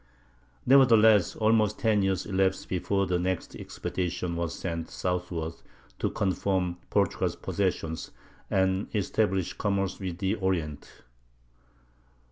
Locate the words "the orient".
10.17-11.03